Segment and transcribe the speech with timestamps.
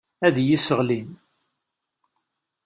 [0.27, 1.09] Ad iyi-sseɣlin.